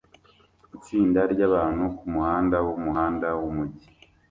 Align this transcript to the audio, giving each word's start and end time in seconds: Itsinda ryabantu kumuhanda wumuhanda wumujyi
Itsinda 0.77 1.19
ryabantu 1.33 1.83
kumuhanda 1.97 2.57
wumuhanda 2.67 3.27
wumujyi 3.41 3.87